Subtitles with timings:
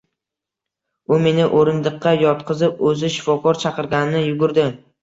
[1.15, 4.73] U meni o`rindiqqa yotqizib, o`zi shifokor chaqirgani yugurdi